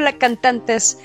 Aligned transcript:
Hola 0.00 0.16
cantantes 0.16 0.98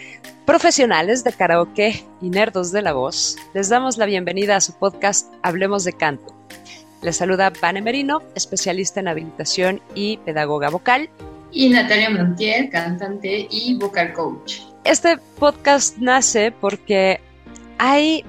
profesionales 0.45 1.25
de 1.25 1.33
karaoke 1.33 2.05
y 2.21 2.29
nerdos 2.29 2.71
de 2.71 2.81
la 2.81 2.93
voz. 2.93 3.35
Les 3.53 3.67
damos 3.67 3.97
la 3.97 4.05
bienvenida 4.05 4.55
a 4.55 4.61
su 4.61 4.71
podcast 4.71 5.33
Hablemos 5.43 5.83
de 5.83 5.91
Canto. 5.91 6.33
Les 7.01 7.17
saluda 7.17 7.51
Vane 7.61 7.81
Merino, 7.81 8.21
especialista 8.35 9.01
en 9.01 9.09
habilitación 9.09 9.81
y 9.95 10.15
pedagoga 10.19 10.69
vocal. 10.69 11.09
Y 11.51 11.67
Natalia 11.67 12.09
Montiel, 12.09 12.69
cantante 12.69 13.49
y 13.51 13.77
vocal 13.77 14.13
coach. 14.13 14.61
Este 14.85 15.17
podcast 15.39 15.97
nace 15.97 16.53
porque 16.53 17.19
hay, 17.77 18.23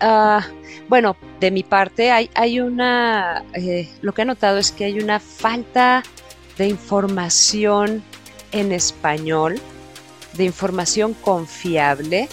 ah, 0.00 0.46
bueno, 0.88 1.14
de 1.40 1.50
mi 1.50 1.62
parte 1.62 2.10
hay, 2.10 2.30
hay 2.34 2.58
una, 2.58 3.44
eh, 3.52 3.90
lo 4.00 4.14
que 4.14 4.22
he 4.22 4.24
notado 4.24 4.56
es 4.56 4.72
que 4.72 4.86
hay 4.86 4.98
una 4.98 5.20
falta 5.20 6.02
de 6.56 6.68
información 6.68 8.02
en 8.52 8.72
español, 8.72 9.60
de 10.36 10.44
información 10.44 11.14
confiable, 11.14 12.28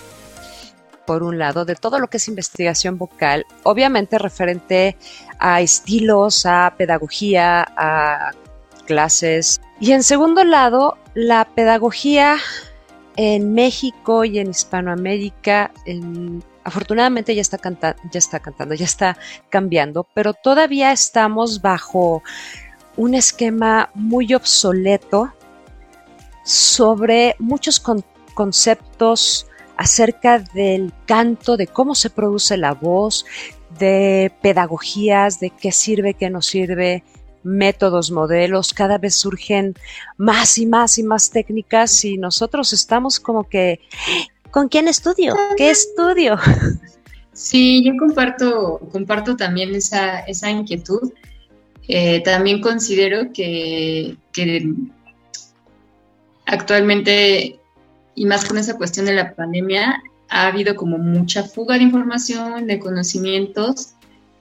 por 1.05 1.23
un 1.23 1.40
lado, 1.40 1.66
de 1.66 1.76
todo 1.76 2.00
lo 2.00 2.08
que 2.08 2.18
es 2.18 2.27
investigación 2.27 2.98
vocal, 2.98 3.46
obviamente 3.64 4.18
referente 4.18 4.98
a 5.40 5.62
estilos, 5.62 6.46
a 6.46 6.74
pedagogía, 6.77 7.68
a 7.76 8.32
clases. 8.86 9.62
Y 9.80 9.91
en 9.91 10.04
segundo 10.04 10.44
lado, 10.44 10.98
la 11.14 11.46
pedagogía 11.46 12.38
en 13.16 13.54
México 13.54 14.24
y 14.24 14.40
en 14.40 14.52
Hispanoamérica, 14.52 15.72
afortunadamente 16.63 17.36
ya 17.36 17.41
está, 17.41 17.60
ya 17.60 18.20
está 18.20 18.40
cantando, 18.40 18.76
ya 18.76 18.86
está 18.86 19.18
cambiando, 19.49 20.08
pero 20.13 20.34
todavía 20.34 20.91
estamos 20.91 21.62
bajo 21.62 22.24
un 22.98 23.15
esquema 23.15 23.90
muy 23.93 24.34
obsoleto 24.34 25.34
sobre 26.43 27.35
muchos 27.39 27.81
conceptos 28.34 29.47
acerca 29.77 30.39
del 30.39 30.93
canto, 31.05 31.57
de 31.57 31.67
cómo 31.67 31.95
se 31.95 32.09
produce 32.09 32.57
la 32.57 32.73
voz, 32.73 33.25
de 33.79 34.31
pedagogías, 34.41 35.39
de 35.39 35.49
qué 35.49 35.71
sirve, 35.71 36.13
qué 36.13 36.29
no 36.29 36.41
sirve, 36.41 37.03
métodos, 37.43 38.12
modelos, 38.12 38.73
cada 38.73 38.97
vez 38.97 39.15
surgen 39.15 39.73
más 40.17 40.57
y 40.57 40.65
más 40.65 40.97
y 40.97 41.03
más 41.03 41.31
técnicas 41.31 42.05
y 42.05 42.17
nosotros 42.17 42.73
estamos 42.73 43.19
como 43.19 43.47
que, 43.47 43.79
¿con 44.51 44.67
quién 44.67 44.87
estudio? 44.87 45.35
¿Qué 45.57 45.71
estudio? 45.71 46.37
Sí, 47.34 47.84
yo 47.84 47.93
comparto, 47.97 48.79
comparto 48.91 49.35
también 49.35 49.73
esa, 49.73 50.19
esa 50.19 50.51
inquietud. 50.51 51.12
Eh, 51.87 52.21
también 52.23 52.62
considero 52.62 53.31
que, 53.34 54.17
que 54.31 54.69
actualmente, 56.52 57.60
y 58.13 58.26
más 58.26 58.46
con 58.46 58.57
esa 58.57 58.77
cuestión 58.77 59.05
de 59.05 59.13
la 59.13 59.34
pandemia, 59.34 60.04
ha 60.30 60.48
habido 60.48 60.76
como 60.76 60.98
mucha 60.98 61.43
fuga 61.43 61.77
de 61.77 61.84
información, 61.84 62.68
de 62.68 62.77
conocimientos, 62.77 63.93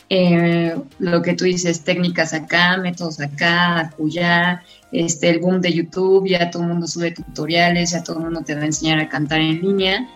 eh, 0.08 0.76
lo 0.98 1.22
que 1.22 1.34
tú 1.34 1.44
dices, 1.44 1.84
técnicas 1.84 2.34
acá, 2.34 2.76
métodos 2.78 3.20
acá, 3.20 3.78
acullá, 3.78 4.62
este, 4.90 5.30
el 5.30 5.38
boom 5.38 5.60
de 5.60 5.72
YouTube, 5.72 6.28
ya 6.28 6.50
todo 6.50 6.64
el 6.64 6.70
mundo 6.70 6.88
sube 6.88 7.12
tutoriales, 7.12 7.92
ya 7.92 8.02
todo 8.02 8.18
el 8.18 8.24
mundo 8.24 8.42
te 8.44 8.56
va 8.56 8.62
a 8.62 8.66
enseñar 8.66 8.98
a 8.98 9.08
cantar 9.08 9.40
en 9.40 9.60
línea. 9.60 10.08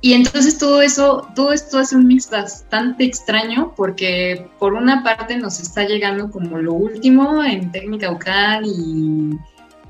Y 0.00 0.14
entonces 0.14 0.56
todo 0.56 0.80
eso, 0.80 1.28
todo 1.34 1.52
esto 1.52 1.80
es 1.80 1.92
un 1.92 2.06
mix 2.06 2.30
bastante 2.30 3.04
extraño 3.04 3.74
porque 3.76 4.46
por 4.58 4.72
una 4.72 5.04
parte 5.04 5.36
nos 5.36 5.60
está 5.60 5.84
llegando 5.84 6.30
como 6.30 6.56
lo 6.56 6.72
último 6.72 7.44
en 7.44 7.70
técnica 7.70 8.08
vocal 8.08 8.64
y, 8.64 9.38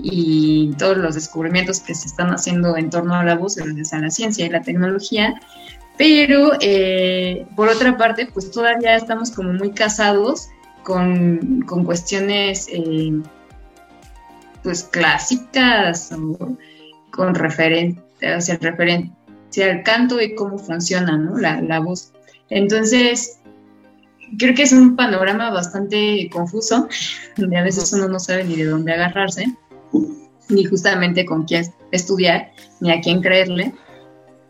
y 0.03 0.73
todos 0.79 0.97
los 0.97 1.15
descubrimientos 1.15 1.81
que 1.81 1.95
se 1.95 2.07
están 2.07 2.31
haciendo 2.31 2.77
en 2.77 2.91
torno 2.91 3.15
a 3.15 3.25
la 3.25 3.37
voz 3.37 3.57
a 3.59 3.99
la 3.99 4.11
ciencia 4.11 4.47
y 4.47 4.49
la 4.49 4.63
tecnología, 4.63 5.41
pero 5.97 6.53
eh, 6.61 7.47
por 7.57 7.69
otra 7.69 7.97
parte, 7.97 8.27
pues 8.33 8.51
todavía 8.51 8.97
estamos 8.97 9.31
como 9.31 9.53
muy 9.53 9.73
casados 9.73 10.49
con, 10.83 11.63
cuestiones 11.85 12.69
eh, 12.73 13.21
pues 14.63 14.85
clásicas 14.85 16.11
o 16.13 16.57
con 17.11 17.35
referencia, 17.35 18.03
hacia 18.37 18.57
referencia 18.57 19.71
al 19.71 19.83
canto 19.83 20.21
y 20.21 20.35
cómo 20.35 20.59
funciona 20.59 21.19
¿no? 21.19 21.37
la, 21.37 21.61
la 21.61 21.81
voz. 21.81 22.13
Entonces, 22.49 23.41
creo 24.39 24.55
que 24.55 24.63
es 24.63 24.73
un 24.73 24.97
panorama 24.97 25.51
bastante 25.51 26.29
confuso, 26.33 26.89
donde 27.37 27.59
a 27.59 27.63
veces 27.63 27.93
uno 27.93 28.09
no 28.09 28.19
sabe 28.19 28.45
ni 28.45 28.57
de 28.57 28.65
dónde 28.65 28.93
agarrarse, 28.93 29.47
ni 30.49 30.65
justamente 30.65 31.25
con 31.25 31.45
quién 31.45 31.73
estudiar, 31.93 32.53
ni 32.81 32.93
a 32.93 33.01
quién 33.01 33.21
creerle 33.21 33.73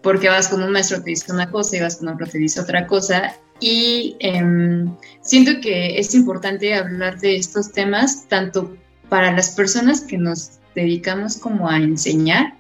porque 0.03 0.29
vas 0.29 0.49
con 0.49 0.63
un 0.63 0.73
maestro 0.73 1.03
te 1.03 1.11
dice 1.11 1.33
una 1.33 1.51
cosa 1.51 1.77
y 1.77 1.81
vas 1.81 1.97
con 1.97 2.09
otro 2.09 2.27
te 2.27 2.39
dice 2.39 2.61
otra 2.61 2.87
cosa. 2.87 3.35
Y 3.61 4.17
em, 4.21 4.95
siento 5.21 5.61
que 5.61 5.99
es 5.99 6.15
importante 6.15 6.75
hablar 6.75 7.19
de 7.21 7.37
estos 7.37 7.73
temas 7.73 8.27
tanto 8.29 8.75
para 9.09 9.33
las 9.33 9.51
personas 9.51 10.01
que 10.01 10.17
nos 10.17 10.53
dedicamos 10.75 11.37
como 11.37 11.69
a 11.69 11.77
enseñar, 11.77 12.55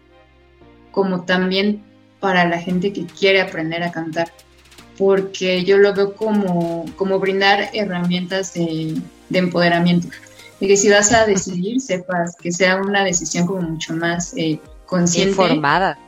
como 0.91 1.25
también 1.25 1.83
para 2.19 2.47
la 2.47 2.59
gente 2.59 2.93
que 2.93 3.07
quiere 3.07 3.41
aprender 3.41 3.83
a 3.83 3.93
cantar, 3.93 4.31
porque 4.99 5.65
yo 5.65 5.79
lo 5.79 5.95
veo 5.95 6.15
como, 6.15 6.85
como 6.97 7.19
brindar 7.19 7.71
herramientas 7.73 8.53
de, 8.53 9.01
empoderamiento. 9.33 10.09
Y 10.61 10.69
que 10.69 10.77
si 10.77 10.91
vas 10.91 11.13
a 11.13 11.27
decidir, 11.27 11.81
sepas 11.81 12.37
que 12.37 12.53
sea 12.53 12.77
una 12.77 13.03
decisión 13.03 13.47
como 13.47 13.63
mucho 13.63 13.95
más 13.95 14.35
eh, 14.37 14.61
consciente. 14.87 15.31
Informada 15.31 15.99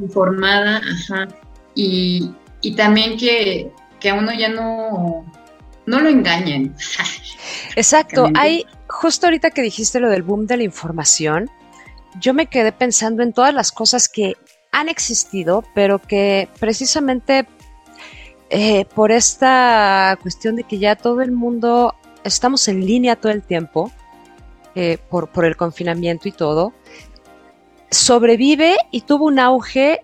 informada, 0.00 0.78
ajá, 0.78 1.28
y, 1.74 2.30
también 2.76 3.16
que, 3.16 3.70
a 4.10 4.14
uno 4.14 4.32
ya 4.32 4.48
no, 4.48 5.24
no 5.86 6.00
lo 6.00 6.08
engañen. 6.08 6.74
Exacto, 7.76 8.28
hay, 8.34 8.66
justo 8.88 9.26
ahorita 9.26 9.50
que 9.50 9.62
dijiste 9.62 10.00
lo 10.00 10.10
del 10.10 10.22
boom 10.22 10.46
de 10.46 10.56
la 10.58 10.62
información, 10.62 11.50
yo 12.20 12.34
me 12.34 12.46
quedé 12.46 12.72
pensando 12.72 13.22
en 13.22 13.32
todas 13.32 13.54
las 13.54 13.72
cosas 13.72 14.08
que 14.08 14.36
han 14.70 14.88
existido, 14.88 15.64
pero 15.74 15.98
que 15.98 16.48
precisamente 16.58 17.46
eh, 18.50 18.84
por 18.94 19.12
esta 19.12 20.18
cuestión 20.20 20.56
de 20.56 20.64
que 20.64 20.78
ya 20.78 20.96
todo 20.96 21.22
el 21.22 21.32
mundo 21.32 21.94
estamos 22.24 22.66
en 22.68 22.84
línea 22.84 23.16
todo 23.16 23.32
el 23.32 23.42
tiempo, 23.42 23.90
eh, 24.74 24.98
por, 25.10 25.28
por 25.28 25.44
el 25.44 25.56
confinamiento 25.56 26.28
y 26.28 26.32
todo, 26.32 26.72
sobrevive 27.90 28.76
y 28.90 29.02
tuvo 29.02 29.26
un 29.26 29.38
auge 29.38 30.00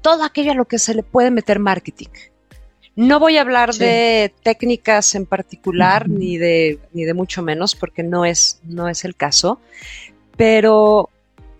todo 0.00 0.24
aquello 0.24 0.52
a 0.52 0.54
lo 0.54 0.66
que 0.66 0.78
se 0.78 0.94
le 0.94 1.02
puede 1.02 1.30
meter 1.30 1.58
marketing. 1.58 2.08
No 2.98 3.20
voy 3.20 3.36
a 3.36 3.42
hablar 3.42 3.72
de 3.74 4.34
técnicas 4.42 5.14
en 5.14 5.24
particular, 5.24 6.08
ni, 6.08 6.36
de, 6.36 6.80
ni 6.92 7.04
de 7.04 7.14
mucho 7.14 7.42
menos, 7.42 7.76
porque 7.76 8.02
no 8.02 8.24
es, 8.24 8.60
no 8.64 8.88
es 8.88 9.04
el 9.04 9.14
caso. 9.14 9.60
Pero, 10.36 11.08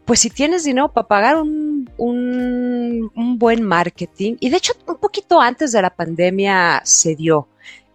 pues 0.05 0.19
si 0.19 0.31
tienes 0.31 0.65
dinero 0.65 0.93
para 0.93 1.07
pagar 1.07 1.37
un, 1.41 1.89
un, 1.97 3.39
buen 3.39 3.63
marketing, 3.63 4.35
y 4.41 4.51
de 4.51 4.57
hecho 4.57 4.73
un 4.85 4.97
poquito 4.97 5.41
antes 5.41 5.71
de 5.71 5.81
la 5.81 5.91
pandemia 5.91 6.81
se 6.85 7.15
dio, 7.15 7.47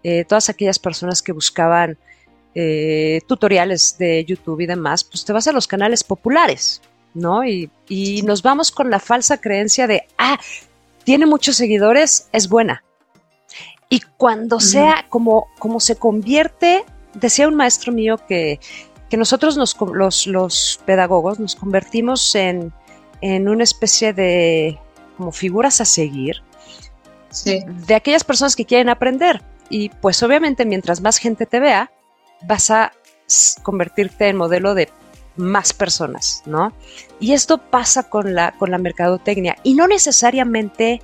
eh, 0.04 0.26
todas 0.26 0.50
aquellas 0.50 0.80
personas 0.80 1.22
que 1.22 1.32
buscaban 1.32 1.98
eh, 2.56 3.22
tutoriales 3.28 3.98
de 3.98 4.24
YouTube 4.26 4.62
y 4.62 4.66
demás, 4.66 5.04
pues 5.04 5.26
te 5.26 5.34
vas 5.34 5.48
a 5.48 5.52
los 5.52 5.68
canales 5.68 6.04
populares, 6.04 6.82
¿no? 7.14 7.44
Y, 7.46 7.70
nos 8.24 8.42
vamos 8.42 8.72
con 8.72 8.90
la 8.90 9.00
falsa 9.00 9.40
creencia 9.40 9.88
de, 9.88 10.04
ah, 10.18 10.40
tiene 11.04 11.26
muchos 11.26 11.56
seguidores, 11.56 12.28
es 12.32 12.50
buena. 12.50 12.84
Y 13.90 14.02
cuando 14.18 14.60
sea 14.60 15.06
como, 15.10 15.48
como 15.60 15.80
se 15.80 15.96
convierte, 15.96 16.84
decía 17.14 17.48
un 17.48 17.56
maestro 17.56 17.92
mío 17.92 18.20
que, 18.28 18.60
nosotros 19.12 19.58
los, 19.58 20.26
los 20.26 20.80
pedagogos 20.88 21.40
nos 21.40 21.56
convertimos 21.56 22.34
en, 22.34 22.74
en 23.22 23.48
una 23.48 23.64
especie 23.64 24.12
de 24.12 24.80
como 25.18 25.32
figuras 25.32 25.82
a 25.82 25.86
seguir 25.86 26.42
de 27.44 27.96
aquellas 27.96 28.24
personas 28.24 28.56
que 28.56 28.66
quieren 28.66 28.90
aprender. 28.90 29.42
Y 29.74 29.90
pues 29.90 30.22
obviamente 30.22 30.66
mientras 30.66 31.02
más 31.02 31.18
gente 31.18 31.48
te 31.48 31.60
vea, 31.60 31.90
vas 32.44 32.70
a 32.70 32.92
convertirte 33.64 34.28
en 34.28 34.38
modelo 34.38 34.76
de 34.76 34.88
más 35.36 35.74
personas, 35.74 36.44
¿no? 36.46 36.74
Y 37.20 37.34
esto 37.34 37.58
pasa 37.58 38.08
con 38.08 38.36
la, 38.36 38.52
con 38.52 38.70
la 38.70 38.78
mercadotecnia 38.78 39.58
y 39.64 39.74
no 39.74 39.88
necesariamente 39.88 41.02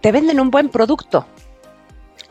te 0.00 0.10
venden 0.10 0.40
un 0.40 0.50
buen 0.50 0.70
producto. 0.70 1.24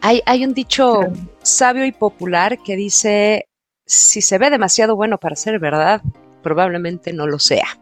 Hay, 0.02 0.22
hay 0.26 0.44
un 0.44 0.54
dicho 0.54 1.00
sabio 1.42 1.86
y 1.86 1.94
popular 1.94 2.62
que 2.62 2.76
dice, 2.76 3.48
si 3.86 4.22
se 4.22 4.38
ve 4.38 4.50
demasiado 4.50 4.98
bueno 4.98 5.18
para 5.18 5.38
ser 5.38 5.60
verdad, 5.60 6.02
probablemente 6.44 7.14
no 7.14 7.26
lo 7.26 7.40
sea. 7.40 7.80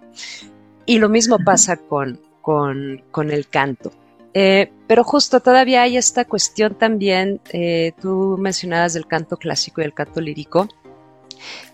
Y 0.86 1.00
lo 1.00 1.10
mismo 1.10 1.40
pasa 1.44 1.78
con, 1.78 2.22
con, 2.44 3.32
el 3.32 3.48
canto. 3.48 3.92
Eh, 4.34 4.72
pero 4.88 5.04
justo 5.04 5.40
todavía 5.40 5.84
hay 5.84 5.98
esta 5.98 6.26
cuestión 6.26 6.76
también, 6.76 7.42
eh, 7.52 7.94
tú 8.02 8.38
mencionabas 8.40 8.94
del 8.94 9.08
canto 9.08 9.38
clásico 9.38 9.82
y 9.82 9.86
el 9.86 9.94
canto 9.94 10.22
lírico. 10.22 10.68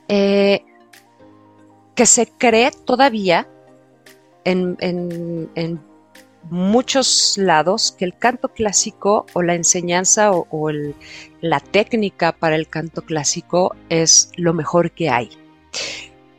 Eh, 0.08 0.64
que 1.96 2.06
se 2.06 2.28
cree 2.28 2.72
todavía 2.72 3.48
en, 4.44 4.78
en, 4.80 5.82
muchos 6.52 7.40
lados 7.40 7.96
que 7.98 8.06
el 8.06 8.16
canto 8.16 8.50
clásico 8.50 9.26
o 9.34 9.42
la 9.42 9.56
enseñanza 9.56 10.32
o, 10.32 10.70
la 11.42 11.60
técnica 11.60 12.34
para 12.34 12.56
el 12.56 12.68
canto 12.68 13.02
clásico 13.02 13.76
es 13.90 14.30
lo 14.36 14.54
mejor 14.54 14.92
que 14.92 15.10
hay. 15.10 15.30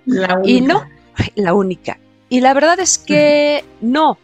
La 0.04 0.38
única. 0.38 0.48
Y 0.48 0.60
no, 0.60 0.84
la 1.34 1.54
única. 1.54 1.98
Y 2.28 2.40
la 2.40 2.54
verdad 2.54 2.78
es 2.78 2.98
que 2.98 3.64
no. 3.80 4.18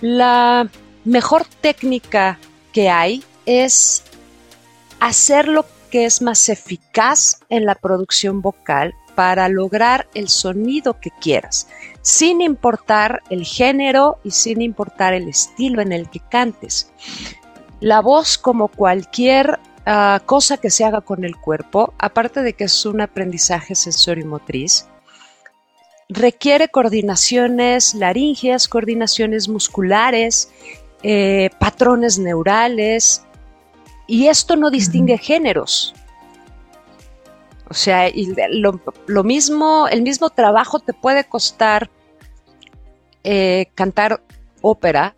La 0.00 0.70
mejor 1.04 1.44
técnica 1.60 2.38
que 2.72 2.90
hay 2.90 3.22
es 3.46 4.04
hacer 5.00 5.48
lo 5.48 5.66
que 5.90 6.04
es 6.06 6.22
más 6.22 6.48
eficaz 6.48 7.40
en 7.48 7.66
la 7.66 7.74
producción 7.74 8.40
vocal 8.40 8.94
para 9.14 9.48
lograr 9.48 10.08
el 10.14 10.28
sonido 10.28 10.98
que 10.98 11.10
quieras, 11.10 11.68
sin 12.00 12.40
importar 12.40 13.22
el 13.28 13.44
género 13.44 14.18
y 14.24 14.30
sin 14.30 14.62
importar 14.62 15.12
el 15.12 15.28
estilo 15.28 15.82
en 15.82 15.92
el 15.92 16.08
que 16.08 16.20
cantes. 16.20 16.90
La 17.80 18.00
voz, 18.00 18.38
como 18.38 18.68
cualquier 18.68 19.58
ah, 19.84 20.22
cosa 20.24 20.56
que 20.56 20.70
se 20.70 20.84
haga 20.84 21.02
con 21.02 21.24
el 21.24 21.36
cuerpo, 21.36 21.92
aparte 21.98 22.42
de 22.42 22.54
que 22.54 22.64
es 22.64 22.86
un 22.86 23.00
aprendizaje 23.00 23.74
sensorio-motriz, 23.74 24.86
requiere 26.08 26.68
coordinaciones 26.68 27.94
laringeas, 27.94 28.68
coordinaciones 28.68 29.48
musculares, 29.48 30.50
eh, 31.02 31.50
patrones 31.58 32.18
neurales, 32.18 33.22
y 34.06 34.28
esto 34.28 34.56
no 34.56 34.70
distingue 34.70 35.18
géneros. 35.18 35.94
O 37.68 37.74
sea, 37.74 38.10
lo, 39.06 39.24
mismo, 39.24 39.88
el 39.88 40.02
mismo 40.02 40.28
trabajo 40.28 40.80
te 40.80 40.92
puede 40.92 41.24
costar 41.24 41.88
eh, 43.24 43.66
cantar 43.74 44.22
ópera 44.60 45.14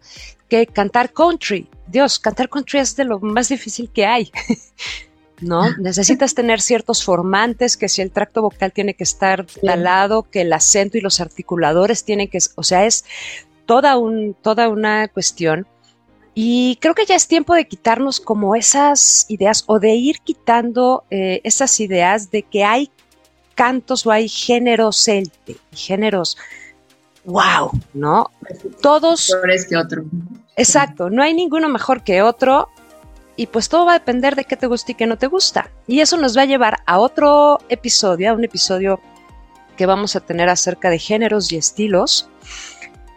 que 0.48 0.66
cantar 0.66 1.12
country. 1.12 1.68
Dios, 1.88 2.18
cantar 2.18 2.48
country 2.48 2.78
es 2.78 2.94
de 2.94 3.04
lo 3.04 3.18
más 3.18 3.48
difícil 3.48 3.90
que 3.90 4.06
hay. 4.06 4.30
¿no? 5.40 5.64
Necesitas 5.78 6.34
tener 6.34 6.60
ciertos 6.60 7.04
formantes, 7.04 7.76
que 7.76 7.88
si 7.88 8.02
el 8.02 8.10
tracto 8.10 8.42
vocal 8.42 8.72
tiene 8.72 8.94
que 8.94 9.04
estar 9.04 9.46
talado, 9.46 10.24
que 10.24 10.42
el 10.42 10.52
acento 10.52 10.98
y 10.98 11.00
los 11.00 11.20
articuladores 11.20 12.04
tienen 12.04 12.28
que, 12.28 12.38
o 12.54 12.62
sea, 12.62 12.86
es 12.86 13.04
toda, 13.66 13.96
un, 13.96 14.34
toda 14.40 14.68
una 14.68 15.08
cuestión. 15.08 15.66
Y 16.34 16.76
creo 16.80 16.94
que 16.94 17.06
ya 17.06 17.14
es 17.14 17.28
tiempo 17.28 17.54
de 17.54 17.68
quitarnos 17.68 18.20
como 18.20 18.56
esas 18.56 19.26
ideas 19.28 19.62
o 19.66 19.78
de 19.78 19.94
ir 19.94 20.20
quitando 20.20 21.04
eh, 21.10 21.40
esas 21.44 21.78
ideas 21.80 22.30
de 22.30 22.42
que 22.42 22.64
hay 22.64 22.90
cantos 23.54 24.04
o 24.04 24.10
hay 24.10 24.28
géneros 24.28 24.96
celte 24.96 25.56
y 25.70 25.76
géneros 25.76 26.36
wow, 27.24 27.70
¿no? 27.92 28.30
Todos. 28.80 29.30
Mejores 29.34 29.66
que 29.66 29.76
otro. 29.76 30.04
Exacto, 30.56 31.10
no 31.10 31.22
hay 31.22 31.34
ninguno 31.34 31.68
mejor 31.68 32.04
que 32.04 32.22
otro 32.22 32.68
y 33.36 33.46
pues 33.46 33.68
todo 33.68 33.86
va 33.86 33.92
a 33.92 33.98
depender 33.98 34.36
de 34.36 34.44
qué 34.44 34.56
te 34.56 34.68
gusta 34.68 34.92
y 34.92 34.94
qué 34.94 35.06
no 35.06 35.18
te 35.18 35.26
gusta. 35.26 35.70
Y 35.86 36.00
eso 36.00 36.16
nos 36.16 36.36
va 36.36 36.42
a 36.42 36.46
llevar 36.46 36.78
a 36.86 36.98
otro 36.98 37.58
episodio, 37.68 38.30
a 38.30 38.34
un 38.34 38.44
episodio 38.44 39.00
que 39.76 39.86
vamos 39.86 40.14
a 40.14 40.20
tener 40.20 40.48
acerca 40.48 40.90
de 40.90 40.98
géneros 40.98 41.50
y 41.50 41.56
estilos. 41.56 42.28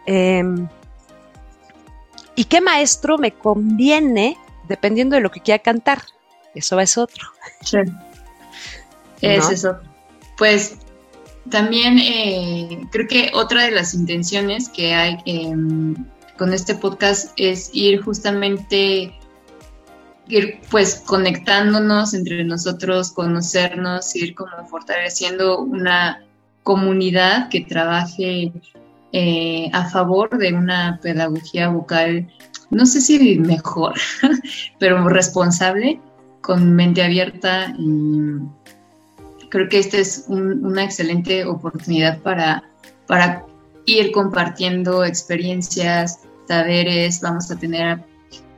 Em, 0.06 0.68
¿Y 2.38 2.44
qué 2.44 2.60
maestro 2.60 3.18
me 3.18 3.32
conviene 3.32 4.36
dependiendo 4.68 5.16
de 5.16 5.22
lo 5.22 5.28
que 5.28 5.40
quiera 5.40 5.60
cantar? 5.60 6.02
Eso 6.54 6.78
es 6.78 6.96
otro. 6.96 7.26
Sí. 7.62 7.78
Es 9.20 9.50
eso. 9.50 9.76
Pues 10.36 10.76
también 11.50 11.98
eh, 11.98 12.86
creo 12.92 13.08
que 13.08 13.32
otra 13.34 13.64
de 13.64 13.72
las 13.72 13.92
intenciones 13.92 14.68
que 14.68 14.94
hay 14.94 15.18
em, 15.26 15.96
con 16.38 16.54
este 16.54 16.76
podcast 16.76 17.32
es 17.36 17.70
ir 17.72 18.02
justamente 18.02 19.12
ir 20.28 20.60
pues 20.70 21.02
conectándonos 21.06 22.14
entre 22.14 22.44
nosotros, 22.44 23.10
conocernos, 23.10 24.14
ir 24.14 24.36
como 24.36 24.64
fortaleciendo 24.68 25.58
una 25.58 26.24
comunidad 26.62 27.48
que 27.48 27.62
trabaje 27.62 28.52
eh, 29.12 29.70
a 29.72 29.88
favor 29.88 30.36
de 30.36 30.52
una 30.52 30.98
pedagogía 31.02 31.68
vocal, 31.68 32.28
no 32.70 32.84
sé 32.84 33.00
si 33.00 33.38
mejor, 33.38 33.94
pero 34.78 35.08
responsable, 35.08 36.00
con 36.42 36.74
mente 36.74 37.02
abierta 37.02 37.74
y 37.78 38.38
creo 39.48 39.68
que 39.68 39.78
esta 39.78 39.96
es 39.96 40.26
una 40.28 40.84
excelente 40.84 41.44
oportunidad 41.44 42.20
para, 42.20 42.64
para 43.06 43.44
ir 43.86 44.12
compartiendo 44.12 45.04
experiencias, 45.04 46.20
saberes, 46.46 47.20
vamos 47.22 47.50
a 47.50 47.56
tener 47.56 48.04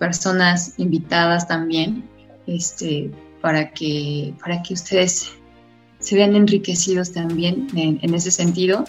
personas 0.00 0.74
invitadas 0.78 1.46
también, 1.46 2.08
este, 2.46 3.10
para 3.40 3.70
que, 3.70 4.34
para 4.42 4.62
que 4.62 4.74
ustedes 4.74 5.32
se 6.00 6.16
vean 6.16 6.34
enriquecidos 6.34 7.12
también 7.12 7.68
en 7.74 8.14
ese 8.14 8.30
sentido 8.30 8.84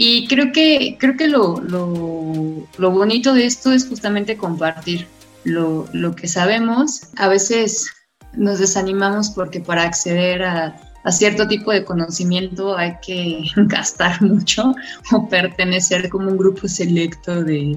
y 0.00 0.28
creo 0.28 0.52
que, 0.52 0.96
creo 0.96 1.16
que 1.16 1.26
lo, 1.26 1.60
lo, 1.60 2.90
bonito 2.92 3.34
de 3.34 3.46
esto 3.46 3.72
es 3.72 3.84
justamente 3.88 4.36
compartir 4.36 5.08
lo, 5.42 5.86
que 6.14 6.28
sabemos. 6.28 7.08
A 7.16 7.26
veces 7.26 7.90
nos 8.32 8.60
desanimamos 8.60 9.30
porque 9.30 9.58
para 9.58 9.82
acceder 9.82 10.44
a, 10.44 10.80
cierto 11.10 11.48
tipo 11.48 11.72
de 11.72 11.84
conocimiento 11.84 12.76
hay 12.76 12.94
que 13.04 13.42
gastar 13.56 14.22
mucho 14.22 14.72
o 15.10 15.28
pertenecer 15.28 16.08
como 16.10 16.30
un 16.30 16.36
grupo 16.36 16.68
selecto 16.68 17.42
de, 17.42 17.76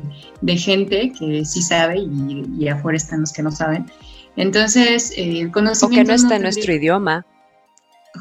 gente 0.57 1.12
que 1.18 1.44
sí 1.44 1.63
sabe 1.63 2.01
y, 2.01 2.68
afuera 2.68 2.97
están 2.97 3.21
los 3.21 3.33
que 3.33 3.41
no 3.41 3.51
saben. 3.51 3.88
Entonces, 4.35 5.12
eh, 5.18 5.39
el 5.41 5.51
conocimiento... 5.51 6.01
O 6.01 6.03
que 6.03 6.07
no 6.07 6.13
está 6.13 6.35
en 6.35 6.44
nuestro 6.44 6.71
idioma. 6.71 7.25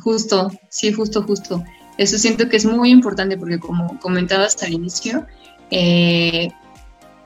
Justo, 0.02 0.50
sí, 0.70 0.90
justo, 0.90 1.22
justo. 1.22 1.62
Eso 2.00 2.16
siento 2.16 2.48
que 2.48 2.56
es 2.56 2.64
muy 2.64 2.88
importante 2.90 3.36
porque 3.36 3.58
como 3.58 4.00
comentabas 4.00 4.62
al 4.62 4.72
inicio, 4.72 5.26
eh, 5.70 6.48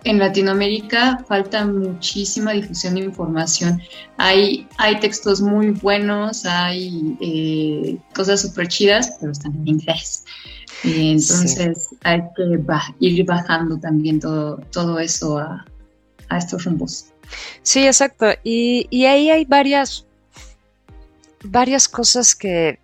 en 0.02 0.18
Latinoamérica 0.18 1.24
falta 1.28 1.64
muchísima 1.64 2.50
difusión 2.50 2.96
de 2.96 3.02
información. 3.02 3.80
Hay, 4.16 4.66
hay 4.76 4.98
textos 4.98 5.40
muy 5.40 5.70
buenos, 5.70 6.44
hay 6.44 7.16
eh, 7.20 7.98
cosas 8.16 8.42
súper 8.42 8.66
chidas, 8.66 9.16
pero 9.20 9.30
están 9.30 9.54
en 9.54 9.68
inglés. 9.68 10.24
entonces 10.82 11.90
hay 12.02 12.22
que 12.36 12.42
ir 12.98 13.24
bajando 13.26 13.78
también 13.78 14.18
todo, 14.18 14.56
todo 14.72 14.98
eso 14.98 15.38
a, 15.38 15.64
estos 16.36 16.64
rumbos. 16.64 17.12
Sí, 17.62 17.86
exacto. 17.86 18.26
Y, 18.42 18.88
y 18.90 19.04
ahí 19.04 19.30
hay 19.30 19.44
varias, 19.44 20.04
varias 21.44 21.86
cosas 21.86 22.34
que, 22.34 22.80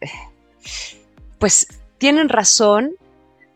pues, 1.41 1.67
tienen 2.01 2.31
razón. 2.31 2.95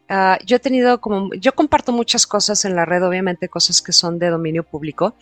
Ah, 0.08 0.38
yo 0.44 0.56
he 0.56 0.60
tenido 0.60 1.00
como, 1.00 1.32
yo 1.34 1.54
comparto 1.54 1.90
muchas 1.92 2.26
cosas 2.26 2.64
en 2.66 2.76
la 2.76 2.84
red, 2.84 3.02
obviamente 3.02 3.48
cosas 3.48 3.80
que 3.80 3.92
son 3.92 4.18
de 4.18 4.28
dominio 4.28 4.62
público 4.62 5.14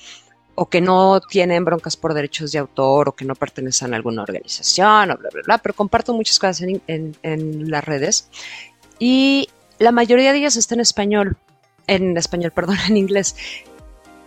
o 0.56 0.68
que 0.68 0.80
no 0.80 1.20
tienen 1.20 1.64
broncas 1.64 1.96
por 1.96 2.12
derechos 2.14 2.50
de 2.50 2.58
autor 2.58 3.08
o 3.08 3.12
que 3.12 3.24
no 3.24 3.36
pertenecen 3.36 3.94
a 3.94 3.96
alguna 3.96 4.22
organización 4.22 5.12
o 5.12 5.16
bla, 5.16 5.30
bla, 5.32 5.42
bla, 5.46 5.58
pero 5.58 5.72
comparto 5.72 6.12
muchas 6.12 6.38
cosas 6.38 6.62
en, 6.62 6.82
en, 7.22 7.70
las 7.70 7.84
redes 7.84 8.28
y 8.98 9.48
la 9.78 9.92
mayoría 9.92 10.32
de 10.32 10.38
ellas 10.38 10.56
está 10.56 10.74
en 10.74 10.80
español, 10.80 11.36
en 11.86 12.16
español, 12.16 12.50
perdón, 12.54 12.76
en 12.88 12.96
inglés. 12.96 13.36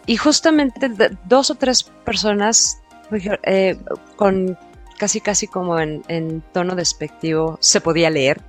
Y 0.08 0.16
justamente 0.16 0.90
dos 1.26 1.50
o 1.50 1.56
tres 1.56 1.84
personas 1.84 2.80
eh, 3.44 3.78
con 4.16 4.58
casi 4.98 5.20
casi 5.20 5.48
como 5.48 5.78
en 5.78 6.44
tono 6.54 6.76
despectivo 6.76 7.58
se 7.60 7.82
podía 7.82 8.10
leer 8.10 8.42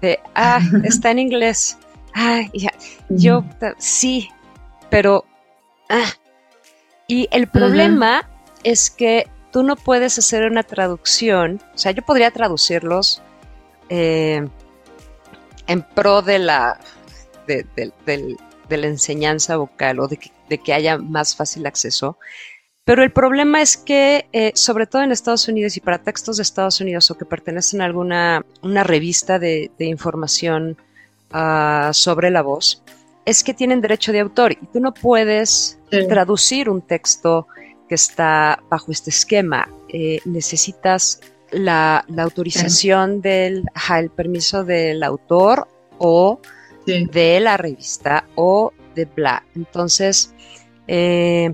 de, 0.00 0.20
ah, 0.34 0.60
está 0.84 1.10
en 1.10 1.18
inglés. 1.18 1.78
Ah, 2.14 2.42
ya, 2.52 2.72
yo 3.08 3.44
sí, 3.78 4.28
pero, 4.90 5.24
ah. 5.88 6.10
Y 7.06 7.28
el 7.30 7.48
problema 7.48 8.28
es 8.64 8.90
que 8.90 9.28
tú 9.50 9.62
no 9.62 9.76
puedes 9.76 10.18
hacer 10.18 10.44
una 10.44 10.62
traducción, 10.62 11.62
o 11.74 11.78
sea, 11.78 11.92
yo 11.92 12.02
podría 12.02 12.30
traducirlos 12.30 13.22
eh, 13.88 14.46
en 15.66 15.82
pro 15.82 16.20
de 16.20 16.38
la, 16.38 16.78
de, 17.46 17.66
la 18.68 18.86
enseñanza 18.86 19.56
vocal 19.56 20.00
o 20.00 20.08
de 20.08 20.18
que, 20.18 20.32
de 20.50 20.58
que 20.58 20.74
haya 20.74 20.98
más 20.98 21.34
fácil 21.34 21.66
acceso, 21.66 22.18
pero 22.88 23.02
el 23.02 23.10
problema 23.10 23.60
es 23.60 23.76
que, 23.76 24.30
eh, 24.32 24.50
sobre 24.54 24.86
todo 24.86 25.02
en 25.02 25.12
Estados 25.12 25.46
Unidos 25.46 25.76
y 25.76 25.80
para 25.80 25.98
textos 25.98 26.38
de 26.38 26.42
Estados 26.42 26.80
Unidos 26.80 27.10
o 27.10 27.18
que 27.18 27.26
pertenecen 27.26 27.82
a 27.82 27.84
alguna 27.84 28.46
una 28.62 28.82
revista 28.82 29.38
de, 29.38 29.70
información 29.78 30.78
ah, 31.30 31.90
sobre 31.92 32.30
la 32.30 32.40
voz, 32.40 32.82
es 33.26 33.44
que 33.44 33.52
tienen 33.52 33.82
derecho 33.82 34.10
de 34.10 34.20
autor 34.20 34.52
y 34.52 34.66
tú 34.72 34.80
no 34.80 34.94
puedes 34.94 35.78
traducir 35.90 36.70
un 36.70 36.80
texto 36.80 37.46
que 37.90 37.94
está 37.94 38.62
bajo 38.70 38.90
este 38.90 39.10
esquema. 39.10 39.68
Eh, 39.90 40.20
necesitas 40.24 41.20
la, 41.50 42.06
autorización 42.16 43.20
del, 43.20 43.64
el 43.98 44.08
permiso 44.08 44.64
del 44.64 45.02
autor 45.02 45.68
o 45.98 46.40
de 46.86 47.38
la 47.40 47.58
revista 47.58 48.24
o 48.34 48.72
de 48.94 49.04
bla. 49.04 49.44
Entonces, 49.54 50.32
eh, 50.86 51.52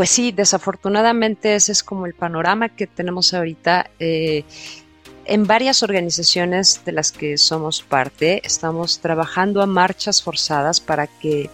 pues 0.00 0.08
sí, 0.08 0.32
desafortunadamente 0.32 1.54
ese 1.54 1.72
es 1.72 1.82
como 1.82 2.06
el 2.06 2.14
panorama 2.14 2.70
que 2.70 2.86
tenemos 2.86 3.34
ahorita. 3.34 3.90
Eh, 3.98 4.44
en 5.26 5.46
varias 5.46 5.82
organizaciones 5.82 6.80
de 6.86 6.92
las 6.92 7.12
que 7.12 7.36
somos 7.36 7.82
parte, 7.82 8.40
estamos 8.42 9.00
trabajando 9.00 9.60
a 9.60 9.66
marchas 9.66 10.22
forzadas 10.22 10.80
para 10.80 11.06
que 11.06 11.50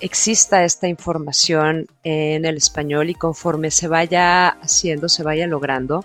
exista 0.00 0.64
esta 0.64 0.88
información 0.88 1.86
en 2.02 2.46
el 2.46 2.56
español 2.56 3.10
y 3.10 3.14
conforme 3.14 3.70
se 3.70 3.88
vaya 3.88 4.48
haciendo, 4.48 5.10
se 5.10 5.22
vaya 5.22 5.46
logrando, 5.46 6.02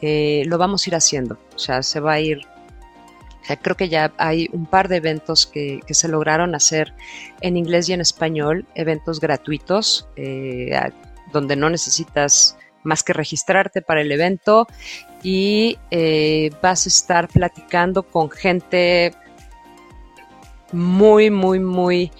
eh, 0.00 0.44
lo 0.46 0.56
vamos 0.56 0.86
a 0.86 0.88
ir 0.88 0.94
haciendo. 0.94 1.38
O 1.54 1.58
sea, 1.58 1.82
se 1.82 2.00
va 2.00 2.14
a 2.14 2.20
ir 2.20 2.46
creo 3.62 3.76
que 3.76 3.88
ya 3.88 4.12
hay 4.16 4.48
un 4.52 4.64
par 4.64 4.88
de 4.88 4.96
eventos 4.96 5.46
que, 5.46 5.80
se 5.90 6.08
lograron 6.08 6.54
hacer 6.54 6.94
en 7.40 7.56
inglés 7.56 7.88
y 7.88 7.92
en 7.92 8.00
español, 8.00 8.64
eventos 8.74 9.20
gratuitos, 9.20 10.08
eh, 10.16 10.70
donde 11.32 11.56
no 11.56 11.70
necesitas 11.70 12.56
más 12.82 13.02
que 13.02 13.12
registrarte 13.12 13.82
para 13.82 14.00
el 14.00 14.12
evento 14.12 14.66
y 15.22 15.78
eh, 15.90 16.50
vas 16.62 16.86
a 16.86 16.88
estar 16.88 17.28
platicando 17.28 18.02
con 18.04 18.30
gente 18.30 19.14
muy, 20.72 21.30
muy, 21.30 21.58
muy 21.58 22.10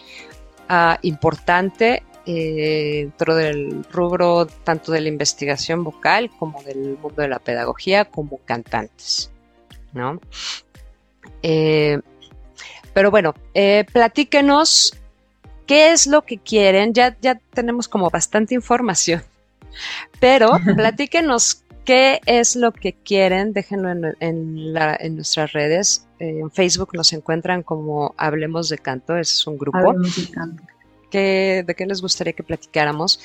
ah, 0.68 0.98
importante 1.02 2.02
eh, 2.26 3.02
dentro 3.04 3.34
del 3.34 3.84
rubro 3.90 4.46
tanto 4.46 4.92
de 4.92 5.00
la 5.00 5.08
investigación 5.08 5.82
vocal 5.82 6.30
como 6.38 6.62
del 6.62 6.98
mundo 6.98 7.22
de 7.22 7.28
la 7.28 7.38
pedagogía 7.38 8.04
como 8.04 8.38
cantantes, 8.44 9.30
¿no? 9.92 10.20
Eh, 11.42 12.00
pero 12.92 13.10
bueno, 13.10 13.34
platíquenos 13.92 14.99
qué 15.70 15.92
es 15.92 16.08
lo 16.08 16.22
que 16.22 16.38
quieren. 16.38 16.92
Ya, 16.92 17.16
ya 17.20 17.40
tenemos 17.54 17.86
como 17.86 18.10
bastante 18.10 18.56
información, 18.56 19.22
pero 20.18 20.50
platíquenos 20.76 21.62
qué 21.84 22.20
es 22.26 22.56
lo 22.56 22.72
que 22.72 22.92
quieren. 22.92 23.52
Déjenlo 23.52 23.88
en, 24.18 24.72
nuestras 25.14 25.52
redes. 25.52 26.08
Eh, 26.18 26.40
en 26.40 26.50
Facebook 26.50 26.90
nos 26.94 27.12
encuentran 27.12 27.62
como 27.62 28.16
Hablemos 28.16 28.68
de 28.68 28.78
Canto, 28.78 29.16
es 29.16 29.46
un 29.46 29.58
grupo. 29.58 29.92
de 29.92 30.30
Canto. 30.32 30.62
¿De 31.12 31.74
qué 31.76 31.86
les 31.86 32.02
gustaría 32.02 32.32
que 32.32 32.42
platicáramos? 32.42 33.20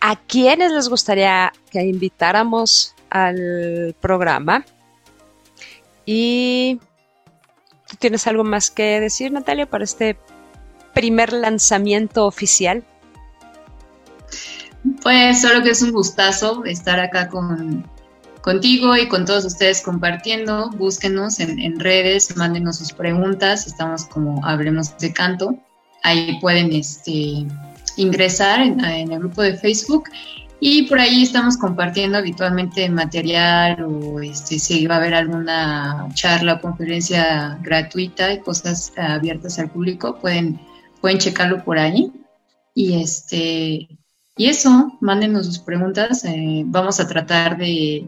¿A 0.00 0.14
quiénes 0.14 0.70
les 0.70 0.88
gustaría 0.88 1.52
que 1.72 1.82
invitáramos 1.82 2.94
al 3.10 3.96
programa? 4.00 4.64
Y 6.06 6.78
¿Tú 7.88 7.96
tienes 7.98 8.26
algo 8.26 8.44
más 8.44 8.70
que 8.70 9.00
decir, 9.00 9.32
Natalia, 9.32 9.64
para 9.64 9.82
este 9.82 10.18
primer 10.94 11.32
lanzamiento 11.32 12.26
oficial? 12.26 12.84
Pues 15.02 15.42
solo 15.42 15.62
que 15.62 15.70
es 15.70 15.82
un 15.82 15.92
gustazo 15.92 16.64
estar 16.64 17.00
acá 17.00 17.28
con, 17.28 17.84
contigo 18.42 18.96
y 18.96 19.08
con 19.08 19.24
todos 19.24 19.44
ustedes 19.44 19.82
compartiendo. 19.82 20.70
Búsquenos 20.70 21.40
en, 21.40 21.80
redes, 21.80 22.36
mándenos 22.36 22.78
sus 22.78 22.92
preguntas. 22.92 23.66
Estamos 23.66 24.06
como 24.06 24.44
Hablemos 24.44 24.96
de 24.98 25.12
Canto. 25.12 25.54
Ahí 26.04 26.38
pueden 26.40 26.72
este, 26.72 27.46
ingresar 27.96 28.60
en, 28.60 28.84
en 28.84 29.12
el 29.12 29.18
grupo 29.18 29.42
de 29.42 29.56
Facebook 29.56 30.04
y 30.60 30.82
por 30.88 30.98
ahí 30.98 31.22
estamos 31.22 31.56
compartiendo 31.56 32.18
habitualmente 32.18 32.88
material 32.88 33.80
o 33.84 34.20
este, 34.20 34.58
si 34.58 34.86
va 34.86 34.96
a 34.96 34.98
haber 34.98 35.14
alguna 35.14 36.08
charla 36.14 36.54
o 36.54 36.60
conferencia 36.60 37.56
gratuita 37.62 38.32
y 38.32 38.40
cosas 38.40 38.92
abiertas 38.96 39.58
al 39.60 39.70
público, 39.70 40.18
pueden, 40.20 40.58
pueden 41.00 41.18
checarlo 41.18 41.64
por 41.64 41.78
ahí. 41.78 42.12
Y, 42.74 43.02
este, 43.02 43.88
y 44.36 44.46
eso, 44.46 44.98
mándenos 45.00 45.46
sus 45.46 45.58
preguntas. 45.58 46.24
Eh, 46.24 46.62
vamos 46.66 47.00
a 47.00 47.08
tratar 47.08 47.58
de, 47.58 48.06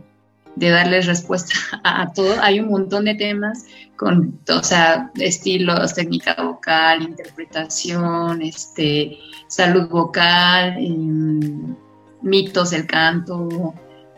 de 0.56 0.70
darles 0.70 1.06
respuesta 1.06 1.54
a, 1.84 2.12
todo. 2.12 2.34
Hay 2.42 2.60
un 2.60 2.68
montón 2.68 3.04
de 3.04 3.14
temas 3.14 3.64
con, 3.96 4.38
o 4.48 4.62
sea, 4.62 5.10
estilos, 5.16 5.94
técnica 5.94 6.34
vocal, 6.42 7.02
interpretación, 7.02 8.42
este, 8.42 9.18
salud 9.48 9.88
vocal. 9.88 10.76
Eh, 10.78 11.76
mitos 12.22 12.70
del 12.70 12.86
canto, 12.86 13.74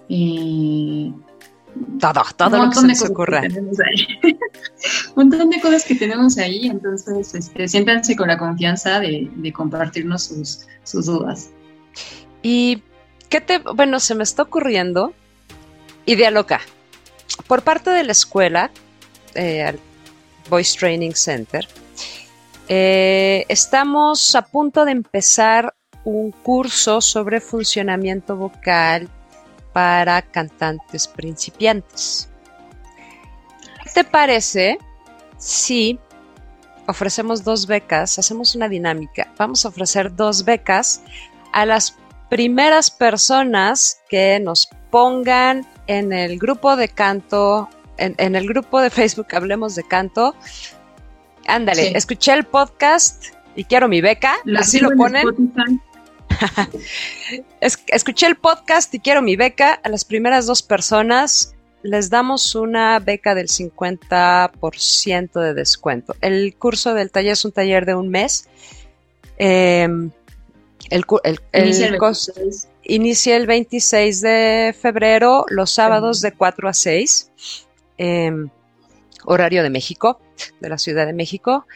y 0.08 1.14
todo, 1.98 2.22
todo 2.36 2.64
lo 2.64 2.70
que 2.70 2.76
se 2.76 2.86
nos 2.86 3.02
ocurra. 3.02 3.42
un 3.42 3.70
montón 5.16 5.50
de 5.50 5.60
cosas 5.60 5.84
que 5.84 5.94
tenemos 5.94 6.38
ahí, 6.38 6.66
entonces 6.66 7.34
este, 7.34 7.68
siéntanse 7.68 8.16
con 8.16 8.28
la 8.28 8.38
confianza 8.38 9.00
de, 9.00 9.52
compartirnos 9.54 10.24
sus, 10.24 10.66
sus, 10.82 11.06
dudas. 11.06 11.50
Y 12.42 12.82
qué 13.28 13.40
te, 13.40 13.58
bueno, 13.58 14.00
se 14.00 14.14
me 14.14 14.24
está 14.24 14.42
ocurriendo 14.42 15.12
idea 16.06 16.30
loca. 16.30 16.60
Por 17.46 17.62
parte 17.62 17.90
de 17.90 18.04
la 18.04 18.12
escuela, 18.12 18.70
eh, 19.34 19.76
Voice 20.48 20.78
Training 20.78 21.12
Center, 21.12 21.66
eh, 22.68 23.44
estamos 23.48 24.34
a 24.34 24.42
punto 24.42 24.84
de 24.84 24.92
empezar 24.92 25.74
un 26.04 26.30
curso 26.30 27.00
sobre 27.00 27.40
funcionamiento 27.40 28.36
vocal 28.36 29.08
para 29.72 30.22
cantantes 30.22 31.08
principiantes. 31.08 32.28
¿Qué 33.84 33.90
te 33.90 34.04
parece 34.04 34.78
si 35.38 35.98
ofrecemos 36.86 37.44
dos 37.44 37.66
becas, 37.66 38.18
hacemos 38.18 38.54
una 38.54 38.68
dinámica? 38.68 39.32
Vamos 39.38 39.64
a 39.64 39.68
ofrecer 39.68 40.14
dos 40.14 40.44
becas 40.44 41.02
a 41.52 41.66
las 41.66 41.96
primeras 42.28 42.90
personas 42.90 44.00
que 44.08 44.40
nos 44.40 44.68
pongan 44.90 45.66
en 45.86 46.12
el 46.12 46.38
grupo 46.38 46.76
de 46.76 46.88
canto, 46.88 47.68
en, 47.98 48.34
el 48.34 48.48
grupo 48.48 48.80
de 48.80 48.90
Facebook 48.98 49.26
Hablemos 49.32 49.74
de 49.74 49.84
Canto. 49.84 50.34
Ándale, 51.46 51.96
escuché 51.96 52.32
el 52.32 52.44
podcast 52.44 53.26
y 53.56 53.64
quiero 53.64 53.88
mi 53.88 54.00
beca, 54.00 54.36
así 54.56 54.78
lo 54.78 54.90
ponen 54.96 55.26
escuché 57.61 58.26
el 58.26 58.37
podcast 58.37 58.94
y 58.94 59.00
quiero 59.00 59.22
mi 59.22 59.37
beca. 59.37 59.75
A 59.82 59.88
las 59.88 60.04
primeras 60.04 60.46
dos 60.46 60.62
personas 60.62 61.54
les 61.82 62.11
damos 62.11 62.54
una 62.54 62.99
beca 62.99 63.34
del 63.34 63.49
50% 63.49 65.40
de 65.40 65.54
descuento. 65.54 66.14
El 66.20 66.54
curso 66.56 66.94
del 66.94 67.11
taller 67.11 67.32
es 67.32 67.44
un 67.44 67.52
taller 67.52 67.87
de 67.87 67.94
un 67.94 68.08
mes. 68.08 68.49
Em, 69.38 70.11
el, 70.90 71.04
inicia, 72.84 73.37
el 73.37 73.46
26 73.46 74.20
de 74.20 74.75
febrero, 74.78 75.46
los 75.49 75.70
sábados 75.70 76.20
de 76.20 76.32
4 76.32 76.68
a 76.68 76.75
6, 76.75 77.30
em, 77.99 78.49
horario 79.25 79.62
de 79.62 79.70
México, 79.70 80.20
de 80.61 80.68
la 80.68 80.78
Ciudad 80.78 81.06
de 81.06 81.12
México. 81.12 81.66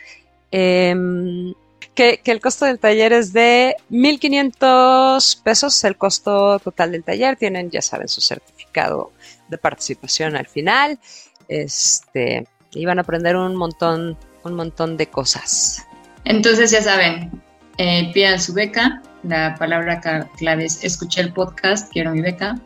Em, 0.50 1.54
que, 1.96 2.20
el 2.26 2.40
costo 2.40 2.66
del 2.66 2.78
taller 2.78 3.12
es 3.12 3.32
de 3.32 3.74
1.500 3.90 5.42
pesos, 5.42 5.82
el 5.82 5.96
costo 5.96 6.60
total 6.60 6.92
del 6.92 7.02
taller. 7.02 7.36
Tienen, 7.36 7.70
ya 7.70 7.82
saben, 7.82 8.06
su 8.06 8.20
certificado 8.20 9.10
de 9.48 9.58
participación 9.58 10.36
al 10.36 10.46
final. 10.46 11.00
Este, 11.48 12.46
y 12.72 12.84
van 12.84 12.98
a 12.98 13.02
aprender 13.02 13.34
un 13.34 13.56
montón, 13.56 14.16
un 14.44 14.54
montón 14.54 14.96
de 14.96 15.08
cosas. 15.08 15.84
Entonces, 16.24 16.70
ya 16.70 16.82
saben, 16.82 17.42
eh, 17.78 18.12
pidan 18.12 18.40
su 18.40 18.52
beca. 18.52 19.02
La 19.24 19.56
palabra 19.56 20.00
clave 20.36 20.66
es 20.66 20.84
escuché 20.84 21.22
el 21.22 21.32
podcast, 21.32 21.90
quiero 21.92 22.12
mi 22.12 22.20
beca. 22.20 22.60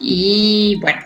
Y 0.00 0.78
bueno, 0.80 1.00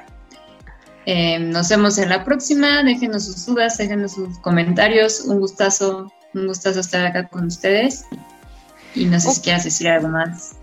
eh, 1.06 1.38
nos 1.38 1.68
vemos 1.68 1.99
en 1.99 2.09
la 2.09 2.25
próxima. 2.25 2.82
Déjenos 2.82 3.26
sus 3.26 3.47
dudas, 3.47 3.78
déjenos 3.78 4.14
sus 4.14 4.38
comentarios. 4.38 5.21
Un 5.21 5.38
gustazo 5.38 6.11
un 6.35 6.47
gustazo 6.47 6.81
estar 6.81 7.05
acá 7.05 7.29
con 7.29 7.47
ustedes. 7.47 8.05
Y 8.95 9.07
no 9.07 9.19
sé 9.21 9.33
si 9.33 9.41
quieras 9.41 9.65
decir 9.65 9.89
algo 9.89 10.09
más. 10.09 10.57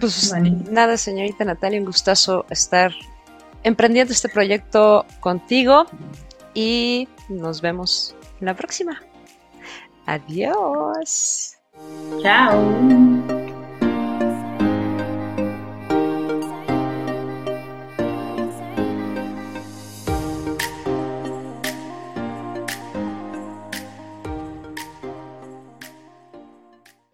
Pues 0.00 0.32
nada, 0.70 0.96
señorita 0.96 1.44
Natalia, 1.44 1.78
un 1.78 1.86
gustazo 1.86 2.44
estar 2.50 2.92
emprendiendo 3.62 4.12
este 4.12 4.28
proyecto 4.28 5.06
contigo 5.20 5.86
y 6.54 7.08
nos 7.28 7.60
vemos 7.60 8.14
en 8.40 8.46
la 8.46 8.54
próxima. 8.54 9.02
Adiós. 10.06 11.56
Chao. 12.22 13.45